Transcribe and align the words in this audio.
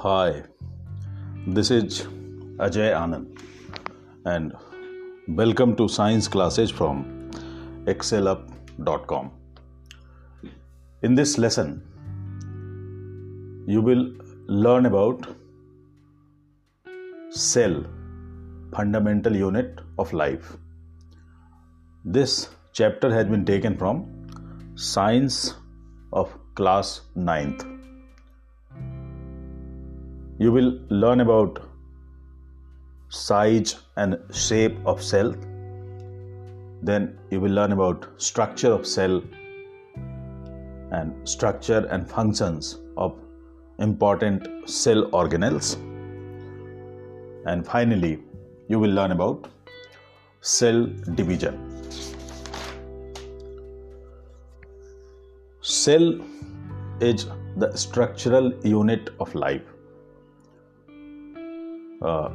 Hi, 0.00 0.44
this 1.44 1.72
is 1.72 2.02
Ajay 2.64 2.90
Anand, 2.96 3.40
and 4.24 4.52
welcome 5.26 5.74
to 5.74 5.88
science 5.88 6.28
classes 6.28 6.70
from 6.70 7.32
excellup.com. 7.86 9.32
In 11.02 11.16
this 11.16 11.36
lesson, 11.36 11.82
you 13.66 13.80
will 13.80 14.12
learn 14.46 14.86
about 14.86 15.26
cell, 17.30 17.82
fundamental 18.76 19.34
unit 19.34 19.80
of 19.98 20.12
life. 20.12 20.56
This 22.04 22.50
chapter 22.72 23.12
has 23.12 23.26
been 23.26 23.44
taken 23.44 23.76
from 23.76 24.06
Science 24.76 25.54
of 26.12 26.38
class 26.54 27.00
9th 27.16 27.77
you 30.38 30.52
will 30.52 30.78
learn 30.88 31.20
about 31.20 31.58
size 33.08 33.74
and 33.96 34.16
shape 34.32 34.76
of 34.86 35.02
cell. 35.02 35.34
Then 36.80 37.18
you 37.30 37.40
will 37.40 37.50
learn 37.50 37.72
about 37.72 38.08
structure 38.18 38.72
of 38.72 38.86
cell 38.86 39.20
and 40.92 41.28
structure 41.28 41.86
and 41.90 42.08
functions 42.08 42.78
of 42.96 43.18
important 43.80 44.46
cell 44.68 45.10
organelles. 45.10 45.74
And 47.46 47.66
finally 47.66 48.20
you 48.68 48.78
will 48.78 48.92
learn 48.92 49.10
about 49.10 49.48
cell 50.40 50.86
division. 51.16 51.58
Cell 55.60 56.20
is 57.00 57.26
the 57.56 57.74
structural 57.76 58.52
unit 58.64 59.10
of 59.18 59.34
life 59.34 59.74
uh, 62.02 62.30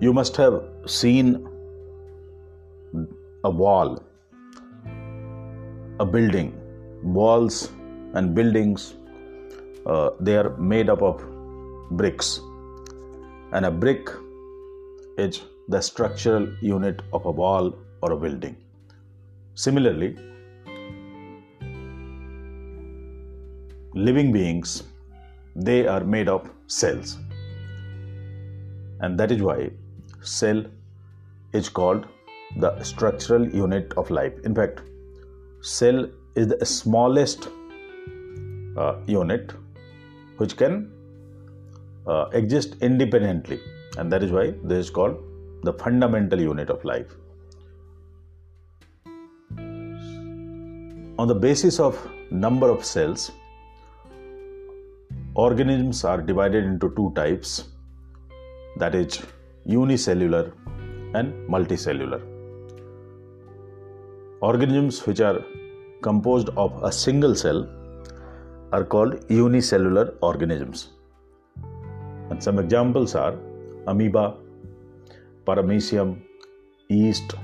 you 0.00 0.12
must 0.12 0.36
have 0.36 0.62
seen 0.86 1.46
a 3.44 3.50
wall, 3.50 4.02
a 6.00 6.06
building, 6.06 6.52
walls 7.02 7.70
and 8.14 8.34
buildings. 8.34 8.94
Uh, 9.86 10.10
they 10.20 10.36
are 10.36 10.56
made 10.56 10.90
up 10.90 11.02
of 11.02 11.22
bricks, 11.92 12.40
and 13.52 13.64
a 13.64 13.70
brick 13.70 14.08
is 15.16 15.42
the 15.68 15.80
structural 15.80 16.48
unit 16.60 17.02
of 17.12 17.24
a 17.26 17.30
wall 17.30 17.74
or 18.02 18.12
a 18.12 18.16
building. 18.16 18.56
Similarly, 19.54 20.16
living 23.94 24.32
beings 24.32 24.84
they 25.56 25.86
are 25.86 26.04
made 26.04 26.28
of 26.28 26.48
cells 26.66 27.16
and 29.00 29.18
that 29.18 29.30
is 29.30 29.42
why 29.42 29.70
cell 30.22 30.64
is 31.52 31.68
called 31.68 32.06
the 32.56 32.82
structural 32.82 33.48
unit 33.48 33.92
of 33.96 34.10
life. 34.10 34.32
In 34.44 34.54
fact 34.54 34.82
cell 35.60 36.08
is 36.34 36.48
the 36.48 36.64
smallest 36.64 37.48
uh, 38.76 38.96
unit 39.06 39.52
which 40.38 40.56
can 40.56 40.90
uh, 42.06 42.26
exist 42.32 42.76
independently. 42.80 43.60
And 43.96 44.12
that 44.12 44.22
is 44.22 44.30
why 44.30 44.54
this 44.62 44.86
is 44.86 44.90
called 44.90 45.16
the 45.62 45.72
fundamental 45.72 46.40
unit 46.40 46.70
of 46.70 46.84
life. 46.84 47.16
On 51.18 51.26
the 51.26 51.34
basis 51.34 51.80
of 51.80 51.98
number 52.30 52.70
of 52.70 52.84
cells 52.84 53.32
organisms 55.34 56.04
are 56.04 56.20
divided 56.20 56.64
into 56.64 56.90
two 56.94 57.12
types 57.16 57.64
that 58.78 58.94
is 58.94 59.20
unicellular 59.64 60.52
and 61.14 61.32
multicellular. 61.48 62.20
Organisms 64.40 65.04
which 65.06 65.20
are 65.20 65.44
composed 66.02 66.50
of 66.56 66.80
a 66.82 66.92
single 66.92 67.34
cell 67.34 67.68
are 68.72 68.84
called 68.84 69.24
unicellular 69.28 70.14
organisms. 70.22 70.88
And 72.30 72.42
some 72.42 72.58
examples 72.58 73.14
are 73.14 73.34
amoeba, 73.86 74.36
paramecium, 75.46 76.20
yeast, 76.88 77.34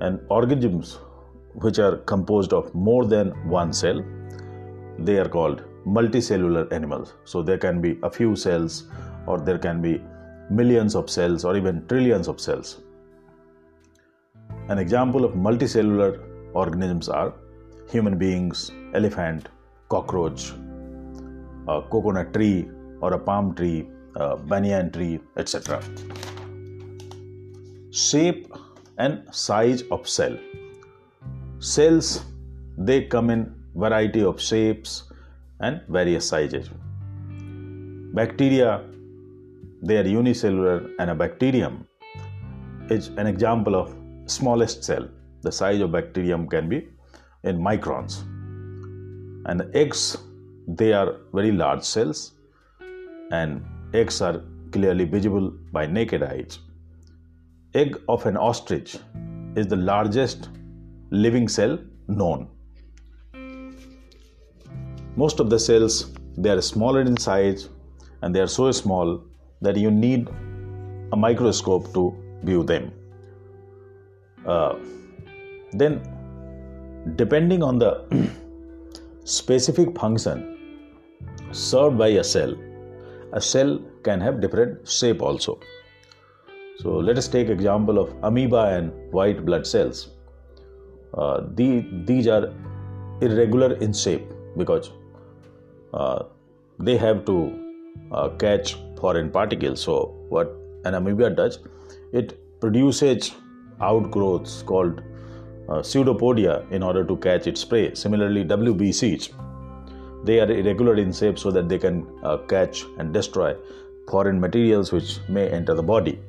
and 0.00 0.20
organisms 0.28 0.98
which 1.54 1.78
are 1.78 1.96
composed 2.12 2.52
of 2.52 2.74
more 2.74 3.04
than 3.04 3.30
one 3.48 3.72
cell 3.72 4.02
they 4.98 5.18
are 5.18 5.28
called 5.28 5.62
multicellular 5.86 6.70
animals 6.72 7.14
so 7.24 7.42
there 7.42 7.58
can 7.58 7.80
be 7.80 7.98
a 8.02 8.10
few 8.10 8.34
cells 8.36 8.84
or 9.26 9.38
there 9.38 9.58
can 9.58 9.80
be 9.82 10.02
millions 10.50 10.94
of 10.94 11.08
cells 11.10 11.44
or 11.44 11.56
even 11.56 11.86
trillions 11.88 12.28
of 12.28 12.40
cells. 12.40 12.82
An 14.68 14.78
example 14.78 15.24
of 15.24 15.32
multicellular 15.32 16.20
organisms 16.54 17.08
are 17.08 17.34
human 17.90 18.16
beings, 18.16 18.70
elephant, 18.94 19.48
cockroach, 19.88 20.52
a 21.68 21.82
coconut 21.82 22.32
tree 22.32 22.68
or 23.00 23.14
a 23.14 23.18
palm 23.18 23.54
tree, 23.54 23.88
a 24.16 24.36
banyan 24.36 24.90
tree, 24.92 25.20
etc. 25.36 25.82
Shape 27.90 28.52
and 28.98 29.22
size 29.30 29.82
of 29.90 30.08
cell. 30.08 30.36
Cells 31.58 32.24
they 32.78 33.02
come 33.02 33.30
in 33.30 33.54
variety 33.74 34.22
of 34.22 34.40
shapes 34.40 35.04
and 35.62 35.80
various 35.88 36.28
sizes. 36.28 36.70
Bacteria 38.14 38.84
they 39.84 39.96
are 39.98 40.06
unicellular 40.06 40.90
and 41.00 41.10
a 41.10 41.14
bacterium 41.14 41.86
is 42.88 43.08
an 43.16 43.26
example 43.26 43.74
of 43.74 43.94
smallest 44.26 44.84
cell. 44.84 45.08
The 45.42 45.50
size 45.50 45.80
of 45.80 45.90
bacterium 45.90 46.48
can 46.48 46.68
be 46.68 46.88
in 47.42 47.58
microns. 47.58 48.20
And 49.46 49.62
eggs, 49.74 50.16
they 50.68 50.92
are 50.92 51.16
very 51.34 51.50
large 51.50 51.82
cells 51.82 52.34
and 53.32 53.64
eggs 53.92 54.20
are 54.20 54.44
clearly 54.70 55.04
visible 55.04 55.52
by 55.72 55.86
naked 55.86 56.22
eyes. 56.22 56.60
Egg 57.74 58.00
of 58.08 58.24
an 58.26 58.36
ostrich 58.36 58.98
is 59.56 59.66
the 59.66 59.76
largest 59.76 60.48
living 61.10 61.48
cell 61.48 61.76
known. 62.06 62.48
Most 65.16 65.40
of 65.40 65.50
the 65.50 65.58
cells 65.58 66.12
they 66.36 66.50
are 66.50 66.60
smaller 66.62 67.00
in 67.00 67.16
size 67.16 67.68
and 68.22 68.34
they 68.34 68.40
are 68.40 68.46
so 68.46 68.70
small 68.72 69.22
that 69.60 69.76
you 69.76 69.90
need 69.90 70.28
a 71.12 71.16
microscope 71.16 71.92
to 71.92 72.16
view 72.42 72.62
them. 72.62 72.92
Uh, 74.46 74.76
then, 75.72 76.00
depending 77.16 77.62
on 77.62 77.78
the 77.78 77.92
specific 79.24 79.96
function 79.98 80.88
served 81.50 81.98
by 81.98 82.08
a 82.08 82.24
cell, 82.24 82.54
a 83.32 83.40
cell 83.40 83.78
can 84.02 84.20
have 84.20 84.40
different 84.40 84.88
shape 84.88 85.20
also. 85.20 85.58
So 86.78 86.96
let 86.96 87.18
us 87.18 87.28
take 87.28 87.48
example 87.48 87.98
of 87.98 88.14
amoeba 88.22 88.76
and 88.76 89.12
white 89.12 89.44
blood 89.44 89.66
cells. 89.66 90.08
Uh, 91.14 91.42
the, 91.54 91.86
these 92.06 92.26
are 92.26 92.52
irregular 93.20 93.74
in 93.74 93.92
shape 93.92 94.24
because 94.56 94.90
they 96.78 96.96
have 96.96 97.24
to 97.26 97.36
uh, 98.10 98.28
catch 98.30 98.76
foreign 98.98 99.30
particles. 99.30 99.80
So, 99.82 100.14
what 100.28 100.56
an 100.84 100.94
amoeba 100.94 101.30
does, 101.30 101.58
it 102.12 102.38
produces 102.60 103.32
outgrowths 103.80 104.62
called 104.62 105.00
uh, 105.68 105.82
pseudopodia 105.82 106.70
in 106.70 106.82
order 106.82 107.04
to 107.04 107.16
catch 107.16 107.46
its 107.46 107.64
prey. 107.64 107.94
Similarly, 107.94 108.44
WBCs 108.44 109.32
they 110.24 110.38
are 110.38 110.50
irregular 110.50 110.96
in 110.96 111.12
shape 111.12 111.38
so 111.38 111.50
that 111.50 111.68
they 111.68 111.78
can 111.78 112.06
uh, 112.22 112.36
catch 112.48 112.84
and 112.98 113.12
destroy 113.12 113.56
foreign 114.08 114.40
materials 114.40 114.92
which 114.92 115.18
may 115.28 115.48
enter 115.48 115.74
the 115.74 115.82
body. 115.82 116.20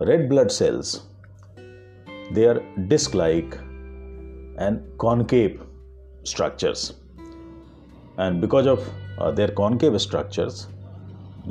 Red 0.00 0.28
blood 0.28 0.52
cells 0.52 1.02
they 2.32 2.44
are 2.44 2.60
disc 2.88 3.14
like 3.14 3.58
and 4.58 4.82
concave 4.98 5.62
structures 6.24 6.94
and 8.18 8.40
because 8.40 8.66
of 8.66 8.88
uh, 9.18 9.30
their 9.30 9.48
concave 9.48 10.00
structures 10.00 10.68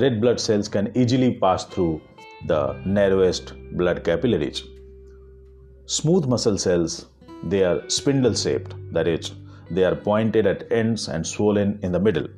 red 0.02 0.20
blood 0.20 0.40
cells 0.40 0.68
can 0.68 0.90
easily 0.96 1.34
pass 1.34 1.64
through 1.64 2.00
the 2.46 2.80
narrowest 2.84 3.54
blood 3.72 4.04
capillaries. 4.04 4.62
Smooth 5.86 6.26
muscle 6.26 6.58
cells, 6.58 7.06
they 7.44 7.64
are 7.64 7.88
spindle 7.88 8.34
shaped, 8.34 8.74
that 8.92 9.08
is, 9.08 9.32
they 9.70 9.84
are 9.84 9.96
pointed 9.96 10.46
at 10.46 10.70
ends 10.70 11.08
and 11.08 11.26
swollen 11.26 11.78
in 11.82 11.92
the 11.92 11.98
middle. 11.98 12.28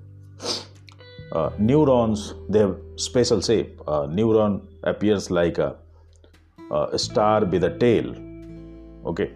Uh, 1.33 1.51
neurons, 1.59 2.35
they 2.49 2.61
have 2.61 2.77
special 2.97 3.41
shape. 3.41 3.79
A 3.87 4.09
neuron 4.09 4.67
appears 4.83 5.31
like 5.31 5.59
a, 5.59 5.77
a 6.71 6.99
star 6.99 7.45
with 7.45 7.63
a 7.65 7.79
tail. 7.79 8.15
Okay, 9.07 9.31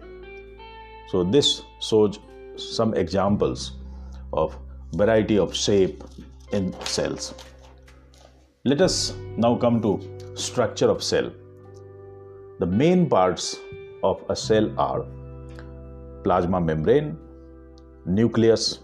so 1.09 1.23
this 1.23 1.61
shows 1.79 2.19
some 2.57 2.93
examples 2.95 3.73
of 4.33 4.57
variety 4.93 5.37
of 5.37 5.55
shape 5.55 6.03
in 6.51 6.73
cells. 6.81 7.33
Let 8.63 8.81
us 8.81 9.13
now 9.37 9.55
come 9.55 9.81
to 9.81 10.01
structure 10.35 10.89
of 10.89 11.03
cell. 11.03 11.31
The 12.59 12.65
main 12.65 13.09
parts 13.09 13.59
of 14.03 14.23
a 14.29 14.35
cell 14.35 14.73
are 14.79 15.05
plasma 16.23 16.59
membrane, 16.61 17.17
nucleus, 18.05 18.79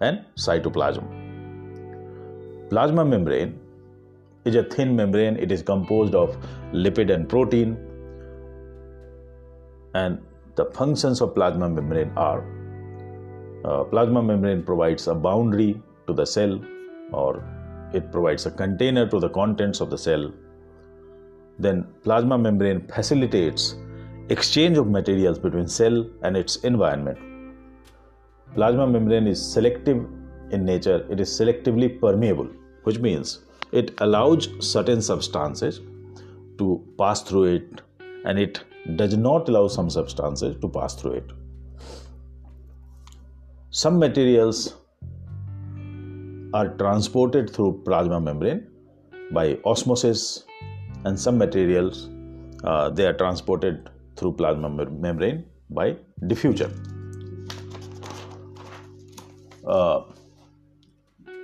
and 0.00 0.24
cytoplasm. 0.36 1.04
Plasma 2.70 3.04
membrane 3.04 3.58
is 4.44 4.54
a 4.54 4.62
thin 4.62 4.94
membrane, 4.94 5.36
it 5.36 5.52
is 5.52 5.62
composed 5.62 6.14
of 6.14 6.36
lipid 6.72 7.12
and 7.12 7.28
protein. 7.28 7.76
And 9.94 10.20
the 10.54 10.66
functions 10.66 11.20
of 11.20 11.34
plasma 11.34 11.68
membrane 11.68 12.12
are 12.16 12.44
uh, 13.64 13.84
plasma 13.84 14.22
membrane 14.22 14.62
provides 14.62 15.06
a 15.08 15.14
boundary 15.14 15.80
to 16.06 16.12
the 16.12 16.24
cell 16.24 16.60
or 17.12 17.44
it 17.92 18.12
provides 18.12 18.46
a 18.46 18.50
container 18.50 19.08
to 19.08 19.18
the 19.18 19.28
contents 19.28 19.80
of 19.80 19.90
the 19.90 19.98
cell. 19.98 20.32
Then 21.58 21.86
plasma 22.04 22.38
membrane 22.38 22.86
facilitates 22.86 23.74
exchange 24.28 24.76
of 24.76 24.86
materials 24.86 25.38
between 25.38 25.66
cell 25.66 26.08
and 26.22 26.36
its 26.36 26.56
environment. 26.56 27.18
Plasma 28.54 28.86
membrane 28.86 29.26
is 29.26 29.40
selective 29.40 30.06
in 30.50 30.64
nature, 30.64 31.06
it 31.10 31.20
is 31.20 31.28
selectively 31.28 32.00
permeable, 32.00 32.48
which 32.84 32.98
means 32.98 33.40
it 33.72 33.92
allows 33.98 34.48
certain 34.60 35.02
substances 35.02 35.80
to 36.58 36.82
pass 36.98 37.22
through 37.22 37.44
it 37.44 37.82
and 38.24 38.38
it 38.38 38.64
does 38.96 39.16
not 39.16 39.48
allow 39.48 39.68
some 39.68 39.90
substances 39.90 40.56
to 40.60 40.68
pass 40.68 40.94
through 40.94 41.12
it. 41.12 41.32
Some 43.78 44.00
materials 44.00 44.74
are 46.52 46.68
transported 46.78 47.50
through 47.54 47.82
plasma 47.84 48.20
membrane 48.20 48.66
by 49.30 49.56
osmosis 49.64 50.42
and 51.04 51.20
some 51.24 51.38
materials 51.38 52.08
uh, 52.64 52.90
they 52.90 53.06
are 53.06 53.12
transported 53.12 53.88
through 54.16 54.32
plasma 54.32 54.68
membrane 54.68 55.44
by 55.70 55.94
diffusion. 56.26 56.72
Uh, 59.64 60.02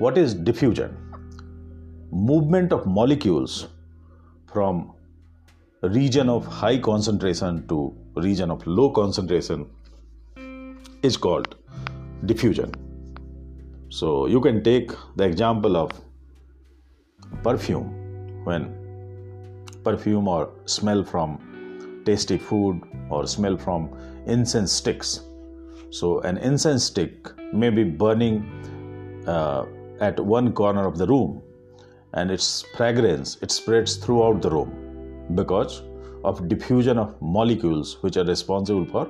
what 0.01 0.19
is 0.19 0.35
diffusion? 0.35 0.97
Movement 2.11 2.73
of 2.73 2.85
molecules 2.85 3.69
from 4.53 4.93
region 5.83 6.29
of 6.29 6.47
high 6.47 6.79
concentration 6.79 7.65
to 7.69 7.97
region 8.17 8.51
of 8.51 8.67
low 8.67 8.91
concentration 8.91 9.71
is 11.05 11.17
called 11.17 11.55
diffusion. 12.27 12.73
So 13.89 14.27
you 14.27 14.41
can 14.41 14.63
take 14.63 14.91
the 15.17 15.25
example 15.25 15.77
of 15.77 15.91
perfume 17.43 18.45
when 18.45 18.75
perfume 19.85 20.29
or 20.29 20.51
smell 20.67 21.05
from 21.05 22.03
tasty 22.05 22.39
food 22.39 22.83
or 23.11 23.27
smell 23.27 23.57
from 23.57 23.91
incense 24.27 24.73
sticks. 24.73 25.21
So 25.91 26.21
an 26.21 26.39
incense 26.39 26.85
stick 26.85 27.31
may 27.53 27.71
be 27.71 27.85
burning 27.85 29.23
uh, 29.27 29.67
at 30.01 30.19
one 30.19 30.53
corner 30.53 30.87
of 30.87 30.99
the 30.99 31.07
room 31.07 31.43
and 32.15 32.31
its 32.31 32.63
fragrance 32.77 33.37
it 33.43 33.51
spreads 33.51 33.97
throughout 33.97 34.43
the 34.43 34.51
room 34.51 35.35
because 35.35 35.83
of 36.25 36.49
diffusion 36.49 36.99
of 36.99 37.21
molecules 37.21 38.03
which 38.03 38.17
are 38.17 38.25
responsible 38.25 38.87
for 38.87 39.09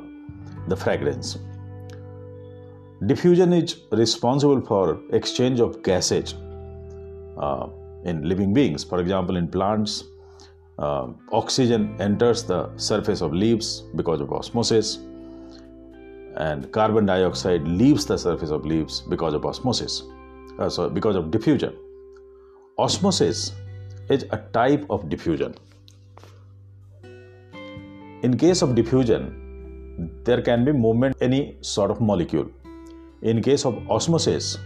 the 0.68 0.76
fragrance 0.76 1.38
diffusion 3.06 3.52
is 3.52 3.76
responsible 3.90 4.60
for 4.60 5.00
exchange 5.12 5.60
of 5.60 5.82
gases 5.82 6.34
uh, 7.38 7.66
in 8.04 8.28
living 8.28 8.54
beings. 8.54 8.84
For 8.84 9.00
example 9.00 9.36
in 9.36 9.48
plants 9.48 10.04
uh, 10.78 11.08
oxygen 11.32 11.96
enters 12.00 12.44
the 12.44 12.70
surface 12.76 13.20
of 13.20 13.32
leaves 13.32 13.82
because 13.94 14.20
of 14.20 14.32
osmosis 14.32 14.98
and 16.36 16.70
carbon 16.72 17.06
dioxide 17.06 17.62
leaves 17.66 18.06
the 18.06 18.16
surface 18.16 18.50
of 18.50 18.66
leaves 18.66 19.02
because 19.02 19.34
of 19.34 19.44
osmosis 19.44 20.02
uh, 20.58 20.68
so 20.68 20.88
because 20.88 21.16
of 21.16 21.30
diffusion. 21.30 21.72
Osmosis 22.76 23.52
is 24.10 24.24
a 24.32 24.38
type 24.52 24.84
of 24.90 25.08
diffusion. 25.08 25.54
In 28.22 28.36
case 28.36 28.62
of 28.62 28.74
diffusion 28.74 29.40
there 30.24 30.42
can 30.42 30.64
be 30.64 30.72
movement 30.72 31.16
any 31.20 31.56
sort 31.60 31.90
of 31.90 32.00
molecule 32.00 32.50
in 33.30 33.40
case 33.48 33.64
of 33.64 33.74
osmosis 33.90 34.58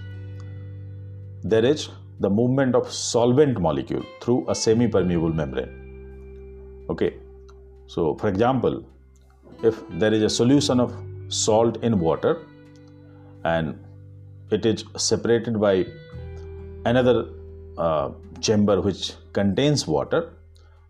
there 1.43 1.65
is 1.65 1.89
the 2.21 2.31
movement 2.39 2.75
of 2.75 2.93
solvent 2.93 3.61
molecule 3.61 4.05
through 4.21 4.45
a 4.49 4.55
semi 4.55 4.89
permeable 4.89 5.33
membrane. 5.33 5.73
Okay. 6.91 7.15
So 7.87 8.15
for 8.17 8.29
example 8.29 8.85
if 9.63 9.77
there 9.91 10.13
is 10.13 10.23
a 10.23 10.31
solution 10.31 10.81
of 10.81 10.95
salt 11.29 11.83
in 11.83 12.01
water 12.01 12.47
and 13.45 13.79
it 14.51 14.67
is 14.67 14.85
separated 14.97 15.61
by 15.61 15.87
another 16.85 17.27
uh, 17.77 18.11
chamber 18.41 18.81
which 18.81 19.13
contains 19.33 19.87
water 19.87 20.33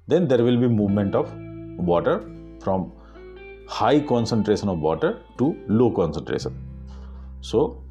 then 0.06 0.26
there 0.26 0.42
will 0.42 0.56
be 0.56 0.68
movement 0.68 1.14
of 1.14 1.30
water 1.76 2.16
from 2.62 2.90
high 3.66 4.00
concentration 4.00 4.68
of 4.70 4.78
water 4.78 5.20
to 5.36 5.54
low 5.68 5.90
concentration 5.90 6.56
so 7.40 7.82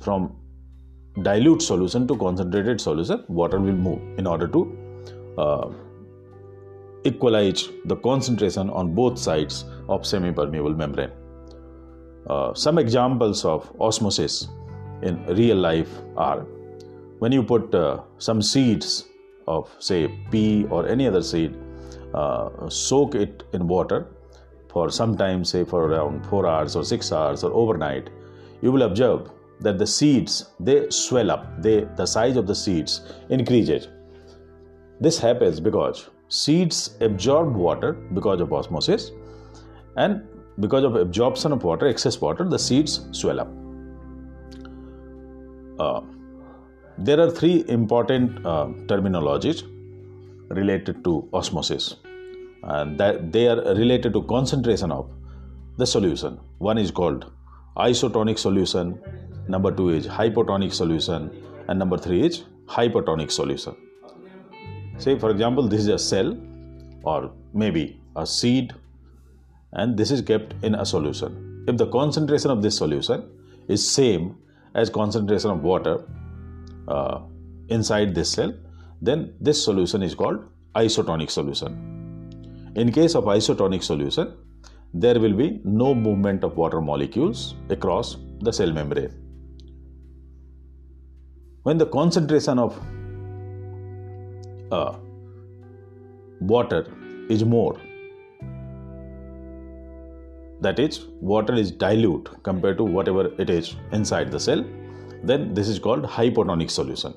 from 0.00 0.34
dilute 1.22 1.62
solution 1.62 2.06
to 2.06 2.16
concentrated 2.16 2.80
solution 2.80 3.24
water 3.28 3.58
will 3.60 3.80
move 3.88 4.00
in 4.18 4.26
order 4.26 4.46
to 4.46 4.60
uh, 5.38 5.70
equalize 7.04 7.68
the 7.86 7.96
concentration 7.96 8.70
on 8.70 8.94
both 8.94 9.18
sides 9.18 9.64
of 9.88 10.06
semi-permeable 10.06 10.74
membrane. 10.74 11.10
Uh, 12.28 12.54
some 12.54 12.78
examples 12.78 13.44
of 13.44 13.70
osmosis 13.80 14.48
in 15.02 15.24
real 15.26 15.56
life 15.56 15.90
are 16.16 16.46
when 17.18 17.32
you 17.32 17.42
put 17.42 17.74
uh, 17.74 18.00
some 18.18 18.40
seeds 18.40 19.06
of 19.48 19.74
say 19.80 20.08
pea 20.30 20.64
or 20.70 20.88
any 20.88 21.06
other 21.06 21.22
seed 21.22 21.56
uh, 22.14 22.68
soak 22.68 23.16
it 23.16 23.42
in 23.52 23.66
water 23.66 24.06
for 24.68 24.90
some 24.90 25.16
time 25.16 25.44
say 25.44 25.64
for 25.64 25.86
around 25.86 26.24
4 26.26 26.46
hours 26.46 26.76
or 26.76 26.84
6 26.84 27.12
hours 27.12 27.42
or 27.42 27.52
overnight 27.52 28.08
you 28.62 28.72
will 28.72 28.82
observe 28.82 29.30
that 29.60 29.78
the 29.78 29.86
seeds 29.86 30.50
they 30.58 30.88
swell 30.90 31.30
up. 31.30 31.62
They 31.62 31.86
the 31.96 32.06
size 32.06 32.36
of 32.36 32.46
the 32.46 32.54
seeds 32.54 33.00
increases. 33.28 33.88
This 35.00 35.18
happens 35.18 35.60
because 35.60 36.08
seeds 36.28 36.96
absorb 37.00 37.54
water 37.54 37.92
because 38.20 38.40
of 38.40 38.52
osmosis 38.52 39.10
and 39.96 40.22
because 40.60 40.84
of 40.84 40.96
absorption 40.96 41.52
of 41.52 41.64
water 41.64 41.86
excess 41.88 42.20
water 42.20 42.48
the 42.48 42.58
seeds 42.58 43.00
swell 43.12 43.40
up. 43.40 43.50
Uh, 45.78 46.00
there 46.98 47.20
are 47.20 47.30
three 47.30 47.64
important 47.68 48.46
uh, 48.46 48.66
terminologies 48.86 49.62
related 50.50 51.02
to 51.04 51.28
osmosis. 51.32 51.96
And 52.62 52.98
that 52.98 53.32
they 53.32 53.48
are 53.48 53.56
related 53.74 54.12
to 54.12 54.22
concentration 54.22 54.92
of 54.92 55.10
the 55.78 55.86
solution. 55.86 56.38
One 56.58 56.78
is 56.78 56.90
called 56.90 57.30
isotonic 57.76 58.38
solution 58.38 58.98
number 59.48 59.72
2 59.72 59.88
is 59.90 60.06
hypotonic 60.06 60.72
solution 60.72 61.30
and 61.68 61.78
number 61.78 61.96
3 61.96 62.26
is 62.26 62.44
hypertonic 62.66 63.30
solution. 63.30 63.74
Say 64.98 65.18
for 65.18 65.30
example 65.30 65.68
this 65.68 65.80
is 65.80 65.88
a 65.88 65.98
cell 65.98 66.36
or 67.02 67.32
maybe 67.54 68.00
a 68.16 68.26
seed 68.26 68.74
and 69.72 69.96
this 69.96 70.10
is 70.10 70.20
kept 70.20 70.54
in 70.62 70.74
a 70.74 70.84
solution. 70.84 71.64
If 71.66 71.76
the 71.78 71.86
concentration 71.86 72.50
of 72.50 72.62
this 72.62 72.76
solution 72.76 73.28
is 73.68 73.90
same 73.90 74.36
as 74.74 74.90
concentration 74.90 75.50
of 75.50 75.62
water 75.62 76.04
uh, 76.88 77.20
inside 77.68 78.14
this 78.14 78.30
cell 78.30 78.52
then 79.00 79.34
this 79.40 79.64
solution 79.64 80.02
is 80.02 80.14
called 80.14 80.44
isotonic 80.74 81.30
solution. 81.30 82.72
In 82.76 82.92
case 82.92 83.14
of 83.14 83.24
isotonic 83.24 83.82
solution 83.82 84.36
there 84.94 85.18
will 85.18 85.32
be 85.32 85.60
no 85.64 85.94
movement 85.94 86.44
of 86.44 86.56
water 86.56 86.80
molecules 86.80 87.54
across 87.70 88.16
the 88.40 88.52
cell 88.52 88.70
membrane. 88.70 89.14
When 91.62 91.78
the 91.78 91.86
concentration 91.86 92.58
of 92.58 92.78
uh, 94.70 94.96
water 96.40 96.86
is 97.28 97.44
more 97.44 97.80
that 100.60 100.78
is 100.78 101.06
water 101.20 101.54
is 101.54 101.70
dilute 101.70 102.28
compared 102.42 102.78
to 102.78 102.84
whatever 102.84 103.26
it 103.40 103.50
is 103.50 103.74
inside 103.92 104.30
the 104.30 104.40
cell 104.40 104.64
then 105.22 105.54
this 105.54 105.68
is 105.68 105.78
called 105.78 106.04
hypotonic 106.04 106.70
solution. 106.70 107.14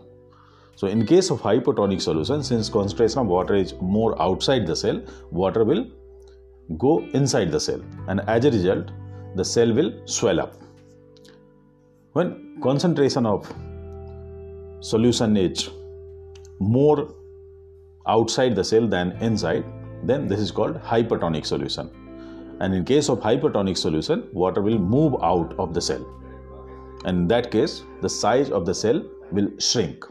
So 0.75 0.87
in 0.87 1.05
case 1.05 1.29
of 1.29 1.41
hypotonic 1.41 2.01
solution 2.01 2.43
since 2.43 2.69
concentration 2.69 3.19
of 3.19 3.27
water 3.27 3.55
is 3.55 3.73
more 3.81 4.21
outside 4.21 4.67
the 4.67 4.75
cell 4.75 5.01
water 5.31 5.63
will 5.63 5.87
go 6.77 6.99
inside 7.13 7.51
the 7.51 7.59
cell 7.59 7.81
and 8.07 8.21
as 8.21 8.45
a 8.45 8.51
result 8.51 8.91
the 9.35 9.45
cell 9.45 9.73
will 9.73 9.91
swell 10.05 10.39
up 10.39 10.55
when 12.13 12.59
concentration 12.61 13.25
of 13.25 13.51
solution 14.79 15.35
is 15.35 15.69
more 16.59 17.13
outside 18.07 18.55
the 18.55 18.63
cell 18.63 18.87
than 18.87 19.11
inside, 19.21 19.65
then 20.03 20.27
this 20.27 20.39
is 20.39 20.51
called 20.51 20.79
hypertonic 20.81 21.45
solution. 21.45 21.89
And 22.61 22.73
in 22.73 22.85
case 22.85 23.09
of 23.09 23.19
hypertonic 23.19 23.77
solution, 23.77 24.29
water 24.31 24.61
will 24.61 24.79
move 24.79 25.15
out 25.21 25.53
of 25.59 25.73
the 25.73 25.81
cell. 25.81 26.05
And 27.03 27.17
in 27.17 27.27
that 27.27 27.51
case, 27.51 27.83
the 28.01 28.09
size 28.09 28.49
of 28.49 28.65
the 28.65 28.73
cell 28.73 29.03
will 29.31 29.49
shrink. 29.59 30.05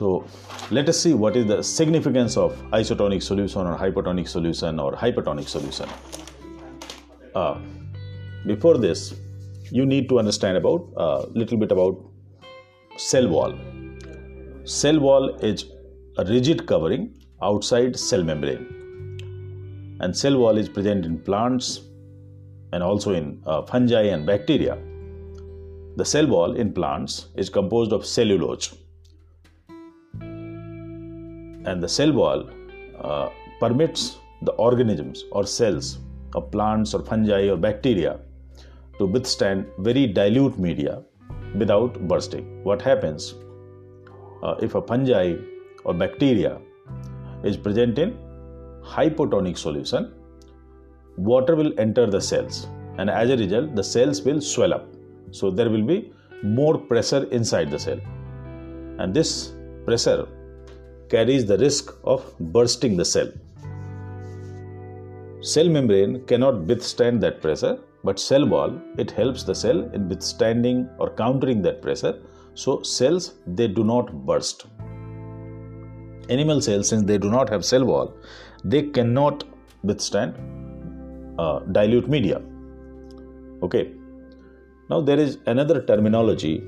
So 0.00 0.24
let 0.70 0.88
us 0.88 0.98
see 0.98 1.12
what 1.12 1.36
is 1.36 1.44
the 1.46 1.62
significance 1.62 2.38
of 2.38 2.52
isotonic 2.72 3.22
solution 3.22 3.66
or 3.66 3.76
hypertonic 3.76 4.28
solution 4.28 4.80
or 4.80 4.92
hypertonic 4.94 5.46
solution. 5.46 5.90
Uh, 7.34 7.58
before 8.46 8.78
this, 8.78 9.14
you 9.70 9.84
need 9.84 10.08
to 10.08 10.18
understand 10.18 10.56
about 10.56 10.88
a 10.96 11.00
uh, 11.00 11.26
little 11.34 11.58
bit 11.58 11.70
about 11.70 12.00
cell 12.96 13.28
wall. 13.28 13.54
Cell 14.64 14.98
wall 14.98 15.28
is 15.50 15.66
a 16.16 16.24
rigid 16.24 16.66
covering 16.66 17.12
outside 17.42 17.98
cell 17.98 18.24
membrane, 18.24 18.66
and 20.00 20.16
cell 20.16 20.38
wall 20.38 20.56
is 20.56 20.70
present 20.70 21.04
in 21.04 21.18
plants 21.18 21.80
and 22.72 22.82
also 22.82 23.12
in 23.12 23.42
uh, 23.44 23.60
fungi 23.66 24.04
and 24.16 24.24
bacteria. 24.24 24.78
The 25.96 26.06
cell 26.06 26.26
wall 26.26 26.56
in 26.56 26.72
plants 26.72 27.26
is 27.36 27.50
composed 27.50 27.92
of 27.92 28.06
cellulose 28.06 28.74
and 31.64 31.82
the 31.82 31.88
cell 31.88 32.12
wall 32.12 32.48
uh, 33.00 33.28
permits 33.58 34.18
the 34.42 34.52
organisms 34.52 35.24
or 35.32 35.46
cells 35.46 35.98
of 36.34 36.50
plants 36.50 36.94
or 36.94 37.02
fungi 37.04 37.48
or 37.48 37.56
bacteria 37.56 38.18
to 38.98 39.06
withstand 39.06 39.66
very 39.78 40.06
dilute 40.06 40.58
media 40.58 41.02
without 41.56 42.00
bursting. 42.08 42.62
What 42.64 42.80
happens 42.80 43.34
uh, 44.42 44.54
if 44.62 44.74
a 44.74 44.82
fungi 44.82 45.36
or 45.84 45.94
bacteria 45.94 46.58
is 47.42 47.56
present 47.56 47.98
in 47.98 48.16
hypotonic 48.82 49.58
solution? 49.58 50.12
Water 51.16 51.56
will 51.56 51.72
enter 51.78 52.06
the 52.06 52.20
cells, 52.20 52.68
and 52.98 53.10
as 53.10 53.28
a 53.28 53.36
result, 53.36 53.74
the 53.74 53.84
cells 53.84 54.22
will 54.22 54.40
swell 54.40 54.72
up. 54.72 54.86
So, 55.32 55.50
there 55.50 55.68
will 55.68 55.82
be 55.82 56.12
more 56.42 56.78
pressure 56.78 57.24
inside 57.24 57.70
the 57.70 57.78
cell, 57.78 58.00
and 58.98 59.12
this 59.12 59.52
pressure 59.84 60.28
carries 61.10 61.44
the 61.46 61.58
risk 61.58 61.92
of 62.04 62.24
bursting 62.38 62.96
the 62.96 63.04
cell. 63.04 63.30
Cell 65.42 65.68
membrane 65.68 66.24
cannot 66.26 66.60
withstand 66.62 67.22
that 67.22 67.40
pressure, 67.42 67.78
but 68.04 68.18
cell 68.18 68.46
wall 68.46 68.80
it 68.98 69.10
helps 69.10 69.42
the 69.42 69.54
cell 69.54 69.80
in 69.94 70.08
withstanding 70.08 70.88
or 70.98 71.10
countering 71.10 71.62
that 71.62 71.82
pressure. 71.82 72.14
So 72.54 72.82
cells 72.82 73.34
they 73.46 73.68
do 73.68 73.84
not 73.84 74.12
burst. 74.26 74.66
Animal 76.28 76.60
cells, 76.60 76.88
since 76.88 77.02
they 77.02 77.18
do 77.18 77.30
not 77.30 77.48
have 77.48 77.64
cell 77.64 77.84
wall, 77.84 78.14
they 78.64 78.82
cannot 78.82 79.44
withstand 79.82 80.34
uh, 81.38 81.60
dilute 81.72 82.08
media. 82.08 82.40
Okay. 83.62 83.92
Now 84.88 85.00
there 85.00 85.18
is 85.18 85.38
another 85.46 85.82
terminology 85.82 86.62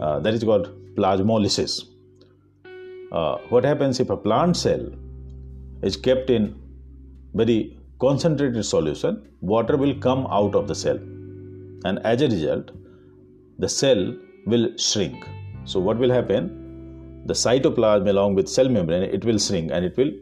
uh, 0.00 0.20
that 0.20 0.32
is 0.34 0.44
called 0.44 0.70
plasmolysis 0.94 1.91
uh, 3.12 3.36
what 3.50 3.64
happens 3.64 4.00
if 4.00 4.10
a 4.10 4.16
plant 4.16 4.56
cell 4.56 4.84
is 5.82 5.96
kept 5.96 6.30
in 6.30 6.44
very 7.34 7.76
concentrated 8.00 8.64
solution 8.64 9.22
water 9.40 9.76
will 9.76 9.94
come 10.06 10.26
out 10.30 10.54
of 10.54 10.66
the 10.66 10.74
cell. 10.74 10.98
And 11.84 11.98
as 12.04 12.22
a 12.22 12.28
result 12.28 12.70
the 13.58 13.68
cell 13.68 14.16
will 14.46 14.76
shrink. 14.78 15.26
So 15.64 15.78
what 15.78 15.98
will 15.98 16.10
happen? 16.10 17.22
The 17.26 17.34
cytoplasm 17.34 18.08
along 18.08 18.34
with 18.34 18.48
cell 18.48 18.68
membrane 18.68 19.02
it 19.02 19.24
will 19.24 19.38
shrink 19.38 19.70
and 19.70 19.84
it 19.84 19.96
will 19.96 20.12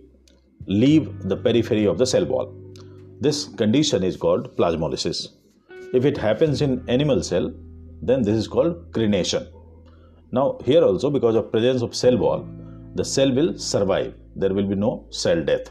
leave 0.66 1.28
the 1.28 1.36
periphery 1.36 1.86
of 1.86 1.96
the 1.98 2.06
cell 2.06 2.24
wall. 2.24 2.54
This 3.20 3.44
condition 3.44 4.02
is 4.02 4.16
called 4.16 4.56
plasmolysis. 4.56 5.28
If 5.94 6.04
it 6.04 6.16
happens 6.16 6.60
in 6.60 6.84
animal 6.88 7.22
cell 7.22 7.52
then 8.02 8.22
this 8.22 8.34
is 8.34 8.48
called 8.48 8.92
crenation. 8.92 9.46
Now 10.32 10.58
here 10.64 10.82
also 10.82 11.08
because 11.08 11.36
of 11.36 11.52
presence 11.52 11.82
of 11.82 11.94
cell 11.94 12.16
wall 12.16 12.48
the 12.94 13.04
cell 13.04 13.32
will 13.32 13.58
survive. 13.58 14.14
There 14.36 14.54
will 14.54 14.66
be 14.66 14.74
no 14.74 15.06
cell 15.10 15.44
death. 15.44 15.70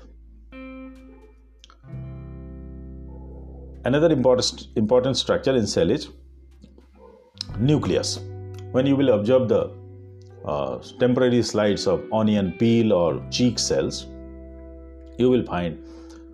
Another 3.85 4.11
important, 4.11 4.67
important 4.75 5.17
structure 5.17 5.55
in 5.55 5.65
cell 5.65 5.89
is 5.89 6.09
nucleus. 7.57 8.19
When 8.71 8.85
you 8.85 8.95
will 8.95 9.09
observe 9.09 9.47
the 9.47 9.71
uh, 10.45 10.79
temporary 10.99 11.41
slides 11.41 11.87
of 11.87 12.03
onion 12.13 12.53
peel 12.59 12.93
or 12.93 13.25
cheek 13.29 13.57
cells, 13.57 14.07
you 15.17 15.29
will 15.29 15.45
find 15.45 15.85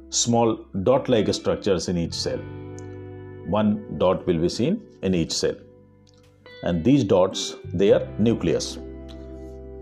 small 0.10 0.66
dot 0.84 1.08
like 1.10 1.34
structures 1.34 1.88
in 1.88 1.98
each 1.98 2.14
cell. 2.14 2.40
One 3.48 3.98
dot 3.98 4.26
will 4.28 4.40
be 4.40 4.50
seen 4.50 4.82
in 5.02 5.16
each 5.16 5.32
cell. 5.32 5.56
And 6.64 6.84
these 6.84 7.04
dots, 7.04 7.56
they 7.74 7.92
are 7.94 8.08
nucleus. 8.18 8.80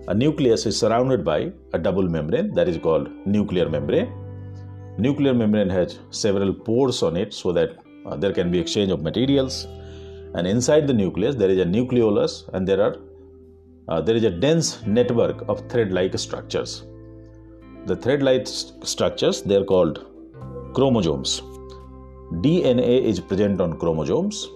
A 0.07 0.13
nucleus 0.13 0.65
is 0.65 0.77
surrounded 0.77 1.24
by 1.24 1.53
a 1.72 1.79
double 1.79 2.10
membrane 2.10 2.53
that 2.55 2.67
is 2.67 2.77
called 2.77 3.10
nuclear 3.25 3.69
membrane. 3.69 4.12
Nuclear 4.98 5.33
membrane 5.33 5.69
has 5.69 6.00
several 6.10 6.53
pores 6.53 7.01
on 7.03 7.15
it 7.15 7.33
so 7.33 7.53
that 7.53 7.77
uh, 8.05 8.17
there 8.17 8.33
can 8.33 8.51
be 8.51 8.60
exchange 8.60 8.91
of 8.91 9.01
materials. 9.01 9.65
And 10.36 10.45
inside 10.45 10.88
the 10.88 10.93
nucleus, 10.93 11.36
there 11.36 11.50
is 11.50 11.57
a 11.57 11.63
nucleolus 11.63 12.50
and 12.53 12.67
there 12.67 12.81
are 12.81 12.98
uh, 13.88 14.01
there 14.01 14.15
is 14.15 14.24
a 14.24 14.29
dense 14.29 14.86
network 14.86 15.48
of 15.48 15.69
thread-like 15.69 16.17
structures. 16.17 16.83
The 17.86 17.95
thread-like 17.95 18.48
st- 18.48 18.86
structures 18.86 19.41
they 19.41 19.55
are 19.55 19.65
called 19.65 20.05
chromosomes. 20.74 21.41
DNA 22.41 23.03
is 23.03 23.19
present 23.19 23.62
on 23.62 23.77
chromosomes, 23.77 24.48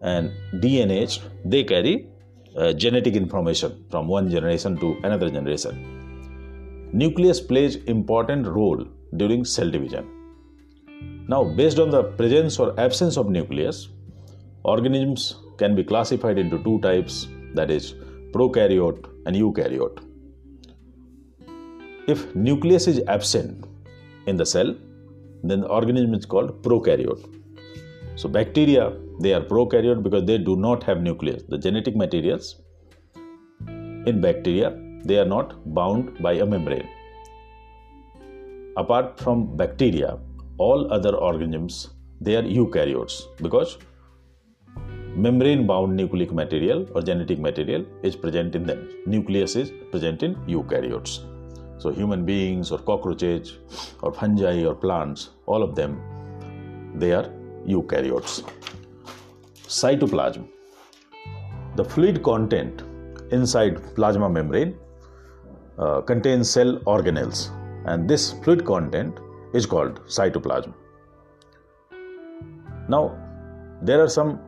and 0.00 0.30
DNA 0.54 1.18
they 1.44 1.64
carry 1.64 2.08
uh, 2.56 2.72
genetic 2.72 3.14
information 3.14 3.84
from 3.90 4.08
one 4.08 4.30
generation 4.30 4.78
to 4.78 4.98
another 5.04 5.28
generation. 5.30 6.90
Nucleus 6.92 7.40
plays 7.40 7.76
important 7.84 8.46
role 8.46 8.86
during 9.16 9.44
cell 9.44 9.70
division. 9.70 10.06
Now, 11.28 11.44
based 11.44 11.78
on 11.78 11.90
the 11.90 12.04
presence 12.04 12.58
or 12.58 12.78
absence 12.78 13.16
of 13.16 13.28
nucleus, 13.28 13.88
organisms 14.62 15.36
can 15.58 15.74
be 15.74 15.84
classified 15.84 16.38
into 16.38 16.62
two 16.62 16.80
types 16.80 17.28
that 17.54 17.70
is 17.70 17.94
prokaryote 18.32 19.08
and 19.26 19.34
eukaryote. 19.36 20.02
If 22.06 22.34
nucleus 22.34 22.86
is 22.86 23.00
absent 23.08 23.66
in 24.26 24.36
the 24.36 24.46
cell, 24.46 24.74
then 25.42 25.60
the 25.60 25.68
organism 25.68 26.14
is 26.14 26.24
called 26.24 26.62
prokaryote. 26.62 27.35
So, 28.16 28.28
bacteria 28.28 28.96
they 29.20 29.32
are 29.34 29.42
prokaryote 29.42 30.02
because 30.02 30.24
they 30.24 30.38
do 30.38 30.56
not 30.56 30.82
have 30.84 31.02
nucleus. 31.02 31.42
The 31.48 31.58
genetic 31.58 31.96
materials 31.96 32.62
in 34.06 34.20
bacteria 34.20 34.70
they 35.04 35.18
are 35.18 35.26
not 35.26 35.52
bound 35.74 36.22
by 36.22 36.32
a 36.34 36.46
membrane. 36.46 36.88
Apart 38.78 39.20
from 39.20 39.56
bacteria, 39.56 40.18
all 40.58 40.90
other 40.92 41.14
organisms 41.14 41.90
they 42.20 42.36
are 42.36 42.42
eukaryotes 42.42 43.22
because 43.42 43.78
membrane 45.14 45.66
bound 45.66 45.94
nucleic 45.94 46.32
material 46.32 46.86
or 46.94 47.02
genetic 47.02 47.38
material 47.38 47.84
is 48.02 48.16
present 48.16 48.54
in 48.54 48.64
them. 48.64 48.88
Nucleus 49.06 49.56
is 49.56 49.72
present 49.90 50.22
in 50.22 50.34
eukaryotes. 50.46 51.20
So, 51.78 51.90
human 51.90 52.24
beings 52.24 52.70
or 52.72 52.78
cockroaches 52.78 53.58
or 54.02 54.12
fungi 54.12 54.64
or 54.64 54.74
plants, 54.74 55.30
all 55.44 55.62
of 55.62 55.74
them, 55.74 56.00
they 56.94 57.12
are 57.12 57.30
eukaryotes 57.74 58.42
cytoplasm. 59.68 60.46
The 61.76 61.84
fluid 61.84 62.22
content 62.22 62.82
inside 63.30 63.74
plasma 63.96 64.28
membrane 64.28 64.76
uh, 65.78 66.00
contains 66.00 66.48
cell 66.48 66.78
organelles, 66.86 67.50
and 67.86 68.08
this 68.08 68.32
fluid 68.44 68.64
content 68.64 69.18
is 69.52 69.66
called 69.66 70.00
cytoplasm. 70.06 70.72
Now, 72.88 73.04
there 73.82 74.00
are 74.02 74.08
some 74.08 74.40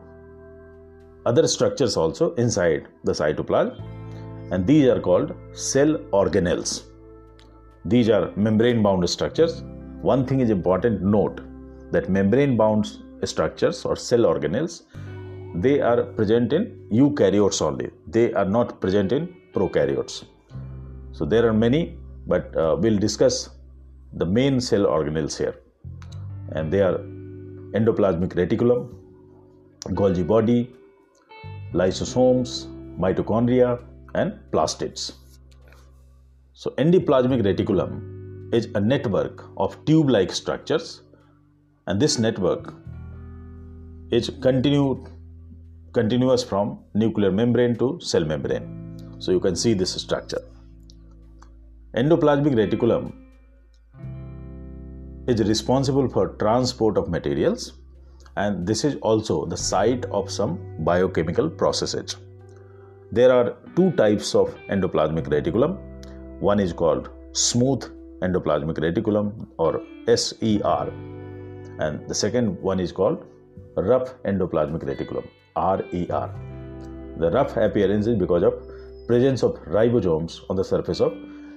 other 1.25 1.47
structures 1.47 1.97
also 1.97 2.33
inside 2.35 2.87
the 3.03 3.11
cytoplasm, 3.11 3.77
and 4.51 4.65
these 4.65 4.87
are 4.87 4.99
called 4.99 5.35
cell 5.53 5.97
organelles. 6.11 6.83
These 7.85 8.09
are 8.09 8.31
membrane 8.35 8.81
bound 8.81 9.07
structures. 9.09 9.63
One 10.01 10.25
thing 10.25 10.39
is 10.39 10.49
important 10.49 11.01
note 11.01 11.41
that 11.91 12.09
membrane 12.09 12.55
bound 12.57 12.87
structures 13.25 13.85
or 13.85 13.95
cell 13.95 14.25
organelles 14.33 14.83
they 15.55 15.79
are 15.81 16.03
present 16.03 16.53
in 16.53 16.63
eukaryotes 16.91 17.61
only. 17.61 17.89
They 18.07 18.33
are 18.33 18.45
not 18.45 18.79
present 18.79 19.11
in 19.11 19.35
prokaryotes. 19.53 20.25
So 21.11 21.25
there 21.25 21.47
are 21.47 21.53
many 21.53 21.97
but 22.27 22.55
uh, 22.55 22.77
we'll 22.79 22.99
discuss 22.99 23.49
the 24.13 24.25
main 24.25 24.61
cell 24.61 24.85
organelles 24.85 25.37
here. 25.37 25.55
And 26.51 26.71
they 26.71 26.81
are 26.81 26.99
endoplasmic 27.77 28.33
reticulum 28.35 28.95
golgi 29.93 30.25
body 30.25 30.71
lysosomes, 31.73 32.67
mitochondria, 32.97 33.83
and 34.15 34.39
plastids. 34.51 35.13
So, 36.53 36.71
endoplasmic 36.77 37.43
reticulum 37.43 38.53
is 38.53 38.67
a 38.75 38.81
network 38.81 39.45
of 39.57 39.83
tube 39.85 40.09
like 40.09 40.31
structures, 40.31 41.01
and 41.87 41.99
this 41.99 42.17
network 42.19 42.73
is 44.11 44.29
continued, 44.41 45.07
continuous 45.93 46.43
from 46.43 46.79
nuclear 46.93 47.31
membrane 47.31 47.75
to 47.77 47.99
cell 48.01 48.25
membrane. 48.25 48.97
So, 49.19 49.31
you 49.31 49.39
can 49.39 49.55
see 49.55 49.73
this 49.73 49.93
structure. 49.93 50.41
Endoplasmic 51.95 52.53
reticulum 52.53 53.13
is 55.27 55.47
responsible 55.47 56.07
for 56.07 56.29
transport 56.35 56.97
of 56.97 57.09
materials 57.09 57.73
and 58.35 58.65
this 58.65 58.83
is 58.83 58.95
also 59.01 59.45
the 59.45 59.57
site 59.57 60.05
of 60.05 60.31
some 60.31 60.59
biochemical 60.79 61.49
processes. 61.49 62.15
There 63.11 63.31
are 63.31 63.57
two 63.75 63.91
types 63.91 64.35
of 64.35 64.55
endoplasmic 64.69 65.27
reticulum. 65.27 65.77
One 66.39 66.59
is 66.59 66.73
called 66.73 67.09
smooth 67.33 67.83
endoplasmic 68.21 68.77
reticulum 68.77 69.47
or 69.57 69.81
SER, 70.15 70.93
and 71.79 72.07
the 72.07 72.15
second 72.15 72.61
one 72.61 72.79
is 72.79 72.91
called 72.91 73.25
rough 73.75 74.13
endoplasmic 74.23 74.83
reticulum 74.83 75.25
RER. 75.55 76.29
The 77.17 77.31
rough 77.31 77.57
appearance 77.57 78.07
is 78.07 78.17
because 78.17 78.43
of 78.43 78.53
presence 79.07 79.43
of 79.43 79.55
ribosomes 79.65 80.41
on 80.49 80.55
the 80.55 80.63
surface 80.63 81.01
of 81.01 81.13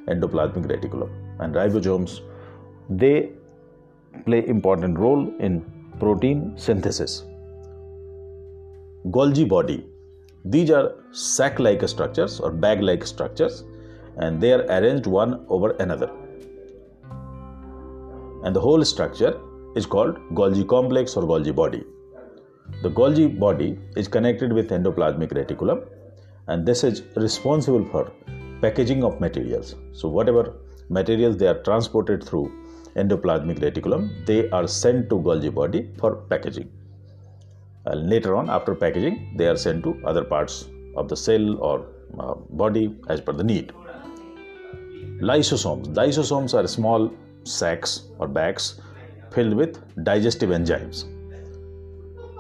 endoplasmic 0.08 0.66
reticulum, 0.66 1.10
and 1.40 1.54
ribosomes 1.54 2.20
they 2.88 3.32
play 4.26 4.46
important 4.46 4.98
role 4.98 5.32
in 5.38 5.64
protein 5.98 6.52
synthesis. 6.56 7.24
Golgi 9.06 9.48
body 9.48 9.84
these 10.44 10.70
are 10.70 10.96
sac 11.12 11.60
like 11.60 11.86
structures 11.88 12.40
or 12.40 12.50
bag 12.50 12.82
like 12.82 13.06
structures 13.06 13.62
and 14.16 14.40
they 14.40 14.52
are 14.52 14.62
arranged 14.62 15.06
one 15.06 15.46
over 15.48 15.70
another. 15.78 16.10
And 18.44 18.56
the 18.56 18.60
whole 18.60 18.84
structure 18.84 19.40
is 19.74 19.86
called 19.86 20.16
Golgi 20.34 20.66
complex 20.66 21.16
or 21.16 21.22
Golgi 21.22 21.54
body. 21.54 21.82
The 22.82 22.90
Golgi 22.90 23.38
body 23.38 23.78
is 23.96 24.08
connected 24.08 24.52
with 24.52 24.70
endoplasmic 24.70 25.32
reticulum 25.32 25.86
and 26.48 26.66
this 26.66 26.84
is 26.84 27.02
responsible 27.16 27.84
for 27.86 28.12
packaging 28.60 29.04
of 29.04 29.20
materials. 29.20 29.74
So, 29.92 30.08
whatever 30.08 30.54
materials 30.88 31.36
they 31.36 31.46
are 31.46 31.62
transported 31.62 32.24
through 32.24 32.50
endoplasmic 32.96 33.58
reticulum, 33.60 34.26
they 34.26 34.50
are 34.50 34.66
sent 34.66 35.08
to 35.10 35.16
Golgi 35.16 35.54
body 35.54 35.90
for 35.98 36.16
packaging. 36.16 36.70
Uh, 37.86 37.94
later 37.94 38.36
on, 38.36 38.50
after 38.50 38.74
packaging, 38.74 39.34
they 39.36 39.46
are 39.48 39.56
sent 39.56 39.82
to 39.84 40.00
other 40.04 40.24
parts 40.24 40.68
of 40.96 41.08
the 41.08 41.16
cell 41.16 41.56
or 41.58 41.86
uh, 42.18 42.34
body 42.50 42.94
as 43.08 43.20
per 43.20 43.32
the 43.32 43.42
need. 43.42 43.72
Lysosomes. 45.20 45.86
Lysosomes 45.94 46.54
are 46.54 46.66
small 46.66 47.12
sacs 47.44 48.08
or 48.18 48.28
bags 48.28 48.80
filled 49.32 49.54
with 49.54 49.78
digestive 50.04 50.50
enzymes. 50.50 51.04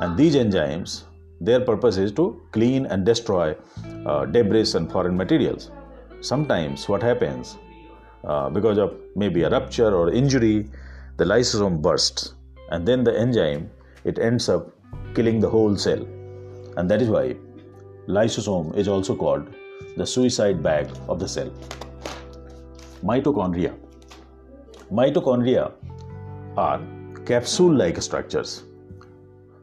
And 0.00 0.16
these 0.16 0.34
enzymes, 0.34 1.04
their 1.40 1.60
purpose 1.60 1.96
is 1.96 2.12
to 2.12 2.40
clean 2.52 2.86
and 2.86 3.04
destroy 3.04 3.56
uh, 4.06 4.26
debris 4.26 4.72
and 4.74 4.90
foreign 4.90 5.16
materials. 5.16 5.70
Sometimes, 6.20 6.88
what 6.88 7.02
happens 7.02 7.56
uh, 8.24 8.48
because 8.50 8.78
of 8.78 8.94
maybe 9.16 9.42
a 9.42 9.50
rupture 9.50 9.94
or 9.94 10.10
injury, 10.12 10.68
the 11.16 11.24
lysosome 11.24 11.80
bursts, 11.82 12.34
and 12.70 12.86
then 12.86 13.04
the 13.04 13.18
enzyme 13.18 13.70
it 14.04 14.18
ends 14.18 14.48
up 14.48 14.70
killing 15.14 15.40
the 15.40 15.48
whole 15.48 15.76
cell. 15.76 16.02
And 16.76 16.90
that 16.90 17.02
is 17.02 17.08
why 17.08 17.36
lysosome 18.08 18.76
is 18.76 18.88
also 18.88 19.14
called 19.14 19.48
the 19.96 20.06
suicide 20.06 20.62
bag 20.62 20.88
of 21.08 21.18
the 21.18 21.28
cell. 21.28 21.50
Mitochondria. 23.04 23.74
Mitochondria 24.90 25.72
are 26.56 26.80
capsule 27.26 27.74
like 27.74 28.00
structures. 28.02 28.64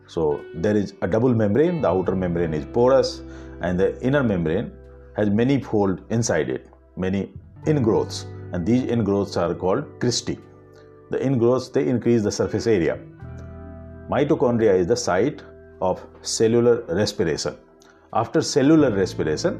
So 0.08 0.42
there 0.56 0.76
is 0.76 0.94
a 1.02 1.08
double 1.08 1.34
membrane, 1.34 1.82
the 1.82 1.90
outer 1.90 2.16
membrane 2.16 2.54
is 2.54 2.66
porous, 2.66 3.22
and 3.62 3.80
the 3.80 4.02
inner 4.02 4.24
membrane 4.24 4.72
has 5.16 5.30
many 5.30 5.60
fold 5.62 6.02
inside 6.10 6.50
it, 6.50 6.68
many 6.98 7.32
ingrowths, 7.66 8.26
and 8.54 8.66
these 8.66 8.84
ingrowths 8.84 9.38
are 9.38 9.54
called 9.54 10.00
cristae. 10.00 10.40
The 11.12 11.18
ingrowths 11.20 11.72
they 11.72 11.88
increase 11.88 12.24
the 12.24 12.32
surface 12.32 12.68
area 12.68 13.00
Mitochondria 14.10 14.74
is 14.74 14.88
the 14.88 14.96
site 14.96 15.44
of 15.82 16.04
cellular 16.24 16.82
respiration. 16.88 17.56
After 18.12 18.42
cellular 18.42 18.90
respiration, 18.90 19.60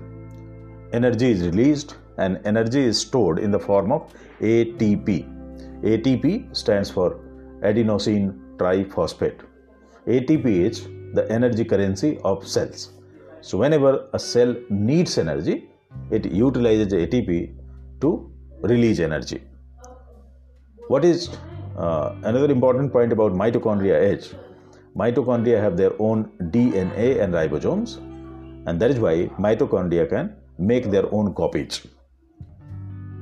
energy 0.92 1.30
is 1.32 1.44
released 1.46 1.98
and 2.18 2.42
energy 2.46 2.82
is 2.82 3.00
stored 3.00 3.38
in 3.38 3.52
the 3.52 3.60
form 3.60 3.92
of 3.92 4.12
ATP. 4.42 5.39
ATP 5.84 6.56
stands 6.56 6.90
for 6.92 7.20
adenosine 7.62 8.38
triphosphate. 8.58 9.40
ATP 10.08 10.46
is 10.46 10.88
the 11.14 11.26
energy 11.32 11.64
currency 11.64 12.18
of 12.26 12.46
cells. 12.46 12.92
So, 13.42 13.58
whenever 13.58 14.10
a 14.14 14.20
cell 14.20 14.56
needs 14.70 15.18
energy, 15.18 15.70
it 16.12 16.26
utilizes 16.32 16.92
ATP 16.92 17.56
to 18.02 18.30
release 18.62 19.00
energy. 19.00 19.42
What 20.90 21.06
is 21.06 21.30
uh, 21.78 22.16
another 22.24 22.52
important 22.52 22.92
point 22.92 23.14
about 23.14 23.32
mitochondria 23.32 24.02
is 24.02 24.36
mitochondria 24.98 25.62
have 25.62 25.78
their 25.78 25.94
own 26.00 26.26
DNA 26.52 27.22
and 27.22 27.34
ribosomes, 27.34 27.98
and 28.68 28.82
that 28.82 28.92
is 28.92 29.00
why 29.00 29.28
mitochondria 29.40 30.10
can 30.10 30.36
make 30.58 30.92
their 30.92 31.06
own 31.14 31.34
copies. 31.34 31.88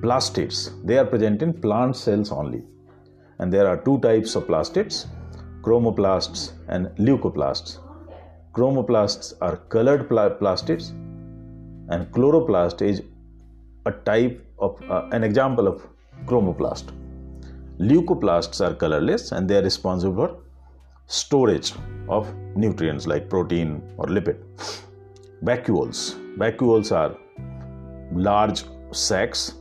Plastids 0.01 0.71
they 0.83 0.97
are 0.97 1.05
present 1.05 1.41
in 1.41 1.53
plant 1.53 1.95
cells 1.95 2.31
only, 2.31 2.63
and 3.39 3.51
there 3.51 3.67
are 3.67 3.77
two 3.77 3.99
types 3.99 4.36
of 4.36 4.45
plastids 4.47 5.07
chromoplasts 5.62 6.51
and 6.69 6.88
leucoplasts. 6.97 7.79
Chromoplasts 8.53 9.33
are 9.41 9.57
colored 9.75 10.07
pl- 10.07 10.29
plastids, 10.39 10.89
and 11.89 12.12
chloroplast 12.12 12.81
is 12.81 13.01
a 13.86 13.91
type 13.91 14.45
of 14.60 14.81
uh, 14.89 15.07
an 15.12 15.23
example 15.23 15.67
of 15.67 15.86
chromoplast. 16.25 16.93
Leucoplasts 17.79 18.65
are 18.65 18.73
colorless 18.73 19.31
and 19.31 19.49
they 19.49 19.57
are 19.57 19.63
responsible 19.63 20.27
for 20.27 20.38
storage 21.07 21.73
of 22.10 22.33
nutrients 22.55 23.07
like 23.07 23.29
protein 23.29 23.81
or 23.97 24.07
lipid. 24.07 24.38
Vacuoles. 25.43 26.15
Vacuoles 26.38 26.91
are 26.91 27.15
large 28.12 28.63
sacs 28.91 29.53